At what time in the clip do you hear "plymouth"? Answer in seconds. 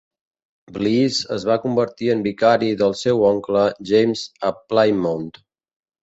4.73-5.39